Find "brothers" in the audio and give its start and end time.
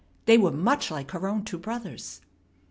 1.59-2.21